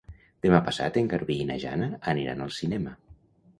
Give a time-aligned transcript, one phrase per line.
[0.45, 2.99] Demà passat en Garbí i na Jana aniran al cinema.